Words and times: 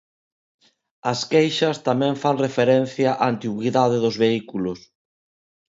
As 1.11 1.19
queixas 1.31 1.77
tamén 1.87 2.13
fan 2.21 2.35
referencia 2.45 3.09
á 3.15 3.23
antigüidade 3.33 3.97
dos 4.03 4.15
vehículos. 4.23 4.79